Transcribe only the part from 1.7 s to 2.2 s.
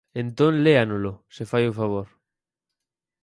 favor.